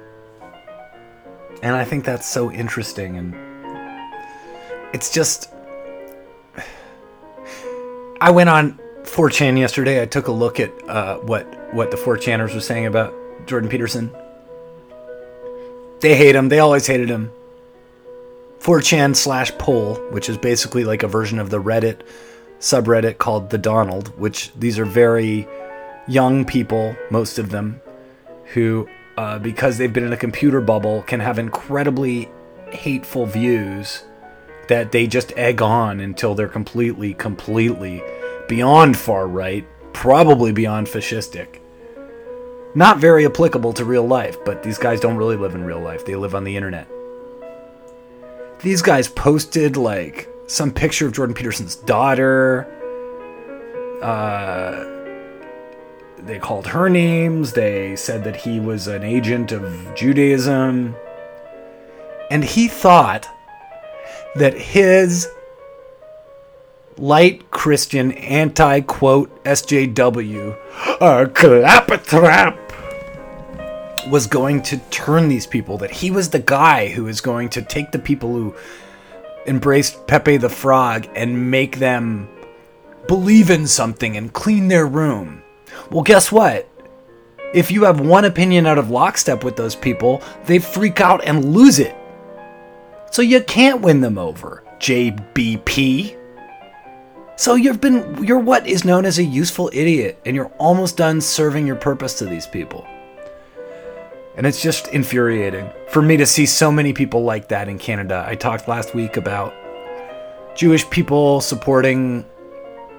And 1.63 1.75
I 1.75 1.85
think 1.85 2.03
that's 2.03 2.27
so 2.27 2.51
interesting 2.51 3.17
and 3.17 3.35
it's 4.93 5.11
just 5.11 5.53
I 8.21 8.29
went 8.29 8.49
on 8.49 8.79
4chan 9.01 9.57
yesterday. 9.57 9.99
I 9.99 10.05
took 10.05 10.27
a 10.27 10.31
look 10.31 10.59
at 10.59 10.71
uh, 10.87 11.17
what 11.17 11.73
what 11.73 11.89
the 11.89 11.97
4chaners 11.97 12.53
were 12.53 12.61
saying 12.61 12.85
about 12.85 13.11
Jordan 13.47 13.67
Peterson. 13.67 14.11
They 16.01 16.15
hate 16.15 16.35
him. 16.35 16.49
They 16.49 16.59
always 16.59 16.85
hated 16.85 17.09
him. 17.09 17.31
4chan 18.59 19.15
slash 19.15 19.51
pol, 19.57 19.95
which 20.11 20.29
is 20.29 20.37
basically 20.37 20.83
like 20.83 21.01
a 21.01 21.07
version 21.07 21.39
of 21.39 21.49
the 21.49 21.59
Reddit 21.59 22.01
subreddit 22.59 23.17
called 23.17 23.49
the 23.49 23.57
Donald, 23.57 24.09
which 24.19 24.51
these 24.53 24.77
are 24.77 24.85
very 24.85 25.47
young 26.07 26.45
people, 26.45 26.95
most 27.09 27.39
of 27.39 27.49
them, 27.49 27.81
who, 28.53 28.87
uh, 29.17 29.39
because 29.39 29.79
they've 29.79 29.91
been 29.91 30.03
in 30.03 30.13
a 30.13 30.17
computer 30.17 30.61
bubble, 30.61 31.01
can 31.01 31.19
have 31.19 31.39
incredibly 31.39 32.29
hateful 32.71 33.25
views 33.25 34.03
that 34.71 34.93
they 34.93 35.05
just 35.05 35.33
egg 35.33 35.61
on 35.61 35.99
until 35.99 36.33
they're 36.33 36.47
completely, 36.47 37.13
completely 37.13 38.01
beyond 38.47 38.95
far 38.95 39.27
right, 39.27 39.67
probably 39.91 40.53
beyond 40.53 40.87
fascistic. 40.87 41.59
Not 42.73 42.97
very 42.97 43.25
applicable 43.25 43.73
to 43.73 43.83
real 43.83 44.07
life, 44.07 44.37
but 44.45 44.63
these 44.63 44.77
guys 44.77 45.01
don't 45.01 45.17
really 45.17 45.35
live 45.35 45.55
in 45.55 45.65
real 45.65 45.81
life. 45.81 46.05
They 46.05 46.15
live 46.15 46.33
on 46.33 46.45
the 46.45 46.55
internet. 46.55 46.87
These 48.61 48.81
guys 48.81 49.09
posted 49.09 49.75
like 49.75 50.29
some 50.47 50.71
picture 50.71 51.05
of 51.05 51.11
Jordan 51.11 51.35
Peterson's 51.35 51.75
daughter. 51.75 52.65
Uh, 54.01 54.85
they 56.19 56.39
called 56.39 56.67
her 56.67 56.87
names. 56.87 57.51
They 57.51 57.97
said 57.97 58.23
that 58.23 58.37
he 58.37 58.61
was 58.61 58.87
an 58.87 59.03
agent 59.03 59.51
of 59.51 59.93
Judaism. 59.95 60.95
And 62.29 62.45
he 62.45 62.69
thought 62.69 63.27
that 64.35 64.53
his 64.53 65.27
light 66.97 67.49
Christian 67.51 68.11
anti 68.13 68.81
quote 68.81 69.43
SJW, 69.43 70.57
uh, 71.01 71.27
claptrap, 71.33 72.57
was 74.09 74.27
going 74.27 74.61
to 74.63 74.77
turn 74.89 75.27
these 75.27 75.47
people, 75.47 75.77
that 75.79 75.91
he 75.91 76.11
was 76.11 76.29
the 76.29 76.39
guy 76.39 76.87
who 76.89 77.05
was 77.05 77.21
going 77.21 77.49
to 77.49 77.61
take 77.61 77.91
the 77.91 77.99
people 77.99 78.31
who 78.31 78.55
embraced 79.45 80.07
Pepe 80.07 80.37
the 80.37 80.49
Frog 80.49 81.07
and 81.15 81.51
make 81.51 81.77
them 81.77 82.29
believe 83.07 83.49
in 83.49 83.67
something 83.67 84.15
and 84.17 84.31
clean 84.33 84.67
their 84.67 84.85
room. 84.85 85.41
Well, 85.89 86.03
guess 86.03 86.31
what? 86.31 86.67
If 87.53 87.71
you 87.71 87.83
have 87.83 87.99
one 87.99 88.25
opinion 88.25 88.65
out 88.65 88.77
of 88.77 88.89
lockstep 88.89 89.43
with 89.43 89.57
those 89.57 89.75
people, 89.75 90.21
they 90.45 90.59
freak 90.59 91.01
out 91.01 91.23
and 91.25 91.53
lose 91.53 91.79
it. 91.79 91.95
So 93.11 93.21
you 93.21 93.43
can't 93.43 93.81
win 93.81 93.99
them 93.99 94.17
over, 94.17 94.63
JBP. 94.79 96.17
So 97.35 97.55
you've 97.55 97.81
been 97.81 98.23
you're 98.23 98.39
what 98.39 98.65
is 98.65 98.85
known 98.85 99.03
as 99.03 99.19
a 99.19 99.23
useful 99.23 99.69
idiot 99.73 100.19
and 100.25 100.35
you're 100.35 100.51
almost 100.57 100.95
done 100.95 101.19
serving 101.19 101.67
your 101.67 101.75
purpose 101.75 102.17
to 102.19 102.25
these 102.25 102.47
people. 102.47 102.87
And 104.37 104.47
it's 104.47 104.61
just 104.61 104.87
infuriating 104.87 105.69
for 105.89 106.01
me 106.01 106.15
to 106.17 106.25
see 106.25 106.45
so 106.45 106.71
many 106.71 106.93
people 106.93 107.23
like 107.23 107.49
that 107.49 107.67
in 107.67 107.77
Canada. 107.77 108.23
I 108.25 108.35
talked 108.35 108.69
last 108.69 108.95
week 108.95 109.17
about 109.17 109.53
Jewish 110.55 110.89
people 110.89 111.41
supporting 111.41 112.25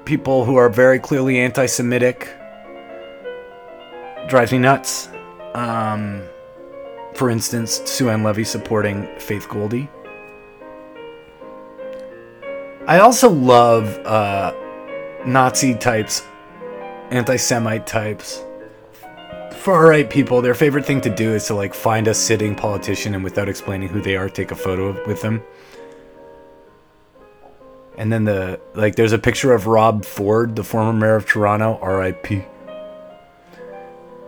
people 0.04 0.44
who 0.44 0.56
are 0.56 0.68
very 0.68 0.98
clearly 0.98 1.38
anti 1.38 1.64
Semitic. 1.64 2.28
Drives 4.28 4.52
me 4.52 4.58
nuts. 4.58 5.08
Um, 5.54 6.22
for 7.14 7.30
instance, 7.30 7.80
Sue 7.84 8.10
Ann 8.10 8.22
Levy 8.22 8.44
supporting 8.44 9.08
Faith 9.18 9.48
Goldy. 9.48 9.88
I 12.86 12.98
also 12.98 13.30
love 13.30 13.86
uh, 14.06 14.52
Nazi 15.26 15.74
types, 15.74 16.22
anti 17.10 17.36
Semite 17.36 17.86
types 17.86 18.42
far 19.62 19.86
right 19.86 20.10
people, 20.10 20.42
their 20.42 20.54
favorite 20.54 20.84
thing 20.84 21.00
to 21.00 21.08
do 21.08 21.34
is 21.34 21.46
to 21.46 21.54
like 21.54 21.72
find 21.72 22.08
a 22.08 22.14
sitting 22.14 22.56
politician 22.56 23.14
and 23.14 23.22
without 23.22 23.48
explaining 23.48 23.88
who 23.88 24.00
they 24.00 24.16
are, 24.16 24.28
take 24.28 24.50
a 24.50 24.56
photo 24.56 24.90
with 25.06 25.22
them. 25.22 25.40
And 27.96 28.12
then 28.12 28.24
the 28.24 28.60
like, 28.74 28.96
there's 28.96 29.12
a 29.12 29.18
picture 29.18 29.52
of 29.52 29.68
Rob 29.68 30.04
Ford, 30.04 30.56
the 30.56 30.64
former 30.64 30.92
mayor 30.92 31.14
of 31.14 31.26
Toronto, 31.26 31.78
R.I.P. 31.80 32.44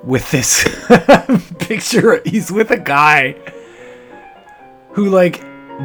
With 0.04 0.30
this 0.30 0.62
picture, 1.58 2.22
he's 2.24 2.52
with 2.52 2.70
a 2.70 2.78
guy 2.78 3.34
who 4.90 5.10
like 5.10 5.42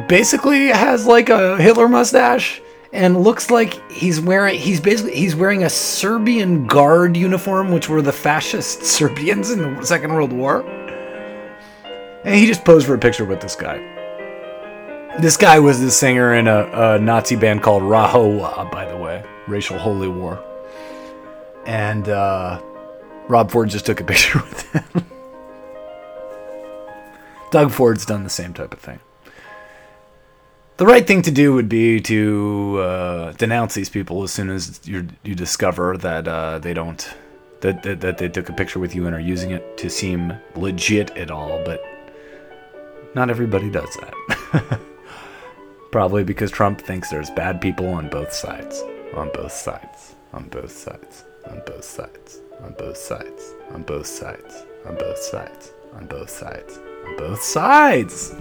basically 0.08 0.68
has 0.68 1.06
like 1.06 1.28
a 1.28 1.56
Hitler 1.56 1.88
mustache 1.88 2.60
and 2.92 3.22
looks 3.22 3.50
like 3.50 3.90
he's 3.90 4.20
wearing 4.20 4.58
he's 4.58 4.80
basically 4.80 5.14
he's 5.14 5.36
wearing 5.36 5.64
a 5.64 5.70
Serbian 5.70 6.66
guard 6.66 7.16
uniform, 7.16 7.72
which 7.72 7.88
were 7.88 8.02
the 8.02 8.12
fascist 8.12 8.82
Serbians 8.84 9.50
in 9.50 9.76
the 9.76 9.86
Second 9.86 10.12
World 10.12 10.32
War. 10.32 10.62
And 12.24 12.34
he 12.34 12.46
just 12.46 12.64
posed 12.64 12.86
for 12.86 12.94
a 12.94 12.98
picture 12.98 13.24
with 13.24 13.40
this 13.40 13.56
guy. 13.56 13.78
This 15.20 15.36
guy 15.36 15.58
was 15.58 15.80
the 15.80 15.90
singer 15.90 16.34
in 16.34 16.46
a, 16.46 16.68
a 16.72 16.98
Nazi 16.98 17.34
band 17.34 17.62
called 17.62 17.82
Rahowa, 17.82 18.70
by 18.70 18.84
the 18.84 18.96
way, 18.96 19.24
Racial 19.48 19.78
Holy 19.78 20.08
War. 20.08 20.42
And 21.66 22.08
uh, 22.08 22.60
Rob 23.26 23.50
Ford 23.50 23.70
just 23.70 23.86
took 23.86 24.00
a 24.00 24.04
picture 24.10 24.38
with 24.38 24.72
him. 24.72 25.06
Doug 27.50 27.72
Ford's 27.72 28.06
done 28.06 28.22
the 28.22 28.30
same 28.30 28.52
type 28.52 28.72
of 28.72 28.78
thing 28.78 29.00
the 30.80 30.86
right 30.86 31.06
thing 31.06 31.20
to 31.20 31.30
do 31.30 31.52
would 31.52 31.68
be 31.68 32.00
to 32.00 32.78
uh, 32.80 33.32
denounce 33.32 33.74
these 33.74 33.90
people 33.90 34.22
as 34.22 34.32
soon 34.32 34.48
as 34.48 34.80
you 34.84 35.06
you 35.22 35.34
discover 35.34 35.98
that 35.98 36.26
uh, 36.26 36.58
they 36.58 36.72
don't 36.72 37.14
that, 37.60 37.82
that 37.82 38.00
that 38.00 38.16
they 38.16 38.30
took 38.30 38.48
a 38.48 38.54
picture 38.54 38.78
with 38.78 38.94
you 38.94 39.04
and 39.04 39.14
are 39.14 39.20
using 39.20 39.50
it 39.50 39.76
to 39.76 39.90
seem 39.90 40.32
legit 40.56 41.10
at 41.18 41.30
all. 41.30 41.62
But 41.66 41.82
not 43.14 43.28
everybody 43.28 43.70
does 43.70 43.94
that. 43.96 44.80
Probably 45.92 46.24
because 46.24 46.50
Trump 46.50 46.80
thinks 46.80 47.10
there's 47.10 47.28
bad 47.28 47.60
people 47.60 47.88
on 47.90 48.08
both 48.08 48.32
sides, 48.32 48.82
on 49.14 49.30
both 49.34 49.52
sides, 49.52 50.14
on 50.32 50.48
both 50.48 50.72
sides, 50.72 51.24
on 51.44 51.60
both 51.66 51.84
sides, 51.84 52.40
on 52.62 52.72
both 52.78 52.96
sides, 52.96 53.52
on 53.70 53.82
both 53.82 54.06
sides, 54.06 54.64
on 54.86 54.96
both 54.96 55.18
sides, 55.18 55.74
on 55.92 56.06
both 56.06 56.30
sides, 56.30 56.78
on 57.06 57.16
both 57.18 57.42
sides. 57.42 58.34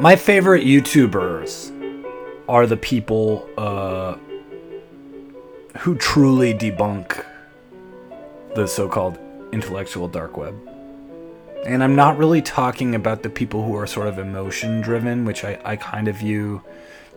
My 0.00 0.16
favorite 0.16 0.64
YouTubers 0.64 1.70
are 2.48 2.66
the 2.66 2.78
people 2.78 3.46
uh, 3.58 4.16
who 5.80 5.94
truly 5.96 6.54
debunk 6.54 7.22
the 8.54 8.66
so 8.66 8.88
called 8.88 9.18
intellectual 9.52 10.08
dark 10.08 10.38
web. 10.38 10.58
And 11.66 11.84
I'm 11.84 11.96
not 11.96 12.16
really 12.16 12.40
talking 12.40 12.94
about 12.94 13.22
the 13.22 13.28
people 13.28 13.62
who 13.62 13.76
are 13.76 13.86
sort 13.86 14.08
of 14.08 14.18
emotion 14.18 14.80
driven, 14.80 15.26
which 15.26 15.44
I, 15.44 15.60
I 15.66 15.76
kind 15.76 16.08
of 16.08 16.16
view 16.16 16.62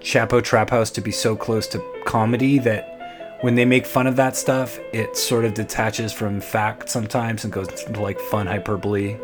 Chapo 0.01 0.43
Trap 0.43 0.69
House 0.69 0.91
to 0.91 0.99
be 0.99 1.11
so 1.11 1.37
close 1.37 1.67
to 1.67 1.81
comedy 2.03 2.59
that 2.59 3.37
when 3.39 3.55
they 3.55 3.63
make 3.63 3.85
fun 3.85 4.07
of 4.07 4.17
that 4.17 4.35
stuff, 4.35 4.77
it 4.91 5.15
sort 5.15 5.45
of 5.45 5.53
detaches 5.53 6.11
from 6.11 6.41
fact 6.41 6.89
sometimes 6.89 7.45
and 7.45 7.53
goes 7.53 7.69
into 7.85 8.01
like 8.01 8.19
fun 8.19 8.45
hyperbole 8.45 9.17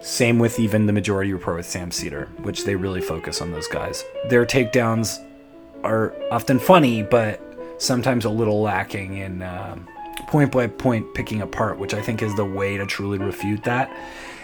same 0.00 0.38
with 0.38 0.58
even 0.58 0.86
the 0.86 0.92
majority 0.92 1.32
report 1.32 1.56
with 1.56 1.66
Sam 1.66 1.90
Seder, 1.90 2.26
which 2.42 2.64
they 2.64 2.76
really 2.76 3.00
focus 3.00 3.40
on 3.40 3.50
those 3.50 3.66
guys. 3.68 4.04
Their 4.28 4.46
takedowns 4.46 5.24
are 5.82 6.14
often 6.30 6.58
funny, 6.58 7.02
but 7.02 7.40
sometimes 7.78 8.24
a 8.24 8.30
little 8.30 8.62
lacking 8.62 9.18
in 9.18 9.42
uh, 9.42 9.76
point 10.28 10.52
by 10.52 10.66
point 10.66 11.14
picking 11.14 11.42
apart, 11.42 11.78
which 11.78 11.94
I 11.94 12.00
think 12.00 12.22
is 12.22 12.34
the 12.36 12.44
way 12.44 12.76
to 12.76 12.86
truly 12.86 13.18
refute 13.18 13.64
that. 13.64 13.90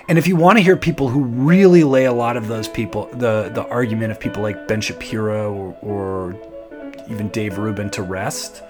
And 0.09 0.19
if 0.19 0.27
you 0.27 0.37
want 0.37 0.59
to 0.59 0.63
hear 0.63 0.77
people 0.77 1.09
who 1.09 1.23
really 1.23 1.85
lay 1.85 2.07
a 2.07 2.13
lot 2.13 2.37
of 2.37 2.49
those 2.49 2.69
people, 2.69 3.07
the 3.13 3.51
the 3.55 3.67
argument 3.69 4.11
of 4.11 4.21
people 4.21 4.43
like 4.43 4.69
Ben 4.69 4.81
Shapiro 4.81 5.53
or, 5.55 5.77
or 5.83 6.37
even 7.09 7.29
Dave 7.29 7.59
Rubin 7.59 7.89
to 7.91 8.03
rest, 8.03 8.63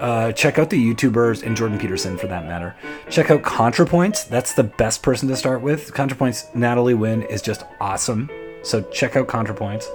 uh, 0.00 0.32
check 0.32 0.58
out 0.58 0.70
the 0.70 0.94
YouTubers 0.94 1.42
and 1.42 1.56
Jordan 1.56 1.78
Peterson 1.78 2.18
for 2.18 2.26
that 2.26 2.46
matter. 2.46 2.74
Check 3.08 3.30
out 3.30 3.42
ContraPoints. 3.42 4.28
That's 4.28 4.54
the 4.54 4.64
best 4.64 5.02
person 5.02 5.28
to 5.28 5.36
start 5.36 5.62
with. 5.62 5.92
ContraPoints, 5.92 6.54
Natalie 6.54 6.94
Wynn 6.94 7.22
is 7.22 7.42
just 7.42 7.64
awesome. 7.80 8.30
So 8.62 8.82
check 8.82 9.16
out 9.16 9.26
ContraPoints. 9.28 9.86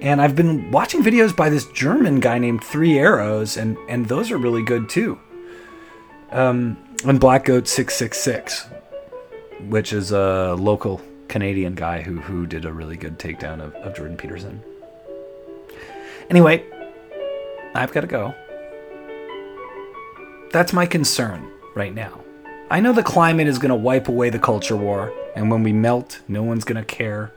And 0.00 0.20
I've 0.20 0.36
been 0.36 0.70
watching 0.70 1.02
videos 1.02 1.34
by 1.34 1.48
this 1.48 1.66
German 1.72 2.20
guy 2.20 2.38
named 2.38 2.62
Three 2.62 2.98
Arrows, 2.98 3.56
and, 3.56 3.76
and 3.88 4.06
those 4.06 4.30
are 4.30 4.38
really 4.38 4.62
good 4.62 4.88
too. 4.88 5.18
Um, 6.30 6.76
and 7.04 7.18
Black 7.18 7.44
Goat 7.44 7.66
666, 7.66 8.66
which 9.68 9.92
is 9.92 10.12
a 10.12 10.54
local 10.58 11.00
Canadian 11.28 11.74
guy 11.74 12.02
who, 12.02 12.20
who 12.20 12.46
did 12.46 12.64
a 12.64 12.72
really 12.72 12.96
good 12.96 13.18
takedown 13.18 13.60
of, 13.60 13.74
of 13.76 13.96
Jordan 13.96 14.16
Peterson. 14.16 14.62
Anyway, 16.30 16.64
I've 17.74 17.92
got 17.92 18.02
to 18.02 18.06
go. 18.06 18.34
That's 20.50 20.72
my 20.72 20.86
concern 20.86 21.50
right 21.74 21.94
now. 21.94 22.20
I 22.70 22.80
know 22.80 22.92
the 22.92 23.02
climate 23.02 23.46
is 23.46 23.58
going 23.58 23.70
to 23.70 23.76
wipe 23.76 24.08
away 24.08 24.30
the 24.30 24.38
culture 24.38 24.76
war, 24.76 25.12
and 25.36 25.50
when 25.50 25.62
we 25.62 25.72
melt, 25.72 26.20
no 26.26 26.42
one's 26.42 26.64
going 26.64 26.76
to 26.76 26.84
care 26.84 27.32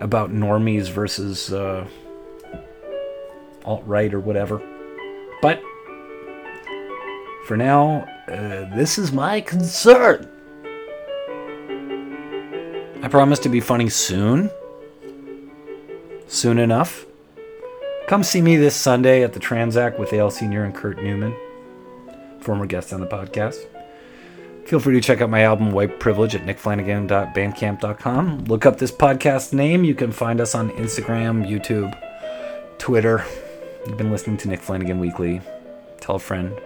about 0.00 0.30
normies 0.30 0.90
versus 0.90 1.52
uh, 1.52 1.86
alt 3.64 3.82
right 3.86 4.12
or 4.14 4.20
whatever. 4.20 4.62
But 5.42 5.62
for 7.44 7.56
now, 7.56 8.08
uh, 8.28 8.74
this 8.76 8.98
is 8.98 9.12
my 9.12 9.42
concern. 9.42 10.30
I 13.02 13.08
promise 13.08 13.38
to 13.40 13.48
be 13.48 13.60
funny 13.60 13.90
soon. 13.90 14.50
Soon 16.28 16.58
enough. 16.58 17.04
Come 18.06 18.22
see 18.22 18.40
me 18.40 18.56
this 18.56 18.74
Sunday 18.74 19.22
at 19.22 19.34
the 19.34 19.40
Transact 19.40 19.98
with 19.98 20.12
Al 20.14 20.30
Senior 20.30 20.64
and 20.64 20.74
Kurt 20.74 21.02
Newman 21.02 21.34
former 22.48 22.64
guest 22.64 22.94
on 22.94 23.00
the 23.00 23.06
podcast. 23.06 23.58
Feel 24.66 24.80
free 24.80 24.94
to 24.94 25.02
check 25.02 25.20
out 25.20 25.28
my 25.28 25.42
album 25.42 25.70
White 25.70 26.00
Privilege 26.00 26.34
at 26.34 26.46
nickflanagan.bandcamp.com. 26.46 28.44
Look 28.44 28.64
up 28.64 28.78
this 28.78 28.90
podcast 28.90 29.52
name. 29.52 29.84
You 29.84 29.94
can 29.94 30.12
find 30.12 30.40
us 30.40 30.54
on 30.54 30.70
Instagram, 30.70 31.46
YouTube, 31.46 31.94
Twitter. 32.78 33.22
You've 33.86 33.98
been 33.98 34.10
listening 34.10 34.38
to 34.38 34.48
Nick 34.48 34.62
Flanagan 34.62 34.98
Weekly. 34.98 35.42
Tell 36.00 36.14
a 36.14 36.18
friend. 36.18 36.58